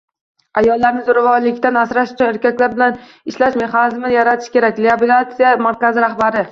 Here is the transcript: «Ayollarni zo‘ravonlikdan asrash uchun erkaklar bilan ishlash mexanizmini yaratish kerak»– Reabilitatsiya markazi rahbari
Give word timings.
«Ayollarni 0.61 1.03
zo‘ravonlikdan 1.09 1.77
asrash 1.81 2.13
uchun 2.17 2.31
erkaklar 2.31 2.73
bilan 2.73 2.99
ishlash 3.33 3.61
mexanizmini 3.63 4.17
yaratish 4.19 4.53
kerak»– 4.59 4.83
Reabilitatsiya 4.89 5.55
markazi 5.69 6.07
rahbari 6.09 6.39